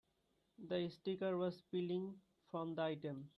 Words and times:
The 0.57 0.89
sticker 0.89 1.37
was 1.37 1.61
peeling 1.69 2.19
from 2.49 2.73
the 2.73 2.81
item. 2.81 3.29